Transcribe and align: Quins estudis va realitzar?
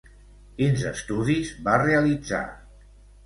Quins 0.61 0.85
estudis 0.91 1.51
va 1.67 1.77
realitzar? 1.83 2.43